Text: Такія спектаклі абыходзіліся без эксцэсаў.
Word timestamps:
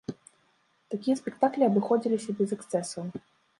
Такія 0.93 1.15
спектаклі 1.19 1.69
абыходзіліся 1.69 2.37
без 2.43 2.49
эксцэсаў. 2.59 3.17